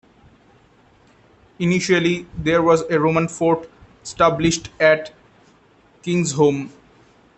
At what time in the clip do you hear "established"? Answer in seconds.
4.01-4.71